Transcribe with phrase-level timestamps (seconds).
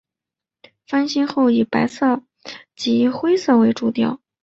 [0.87, 2.23] 翻新后以白色
[2.75, 4.19] 及灰色为主调。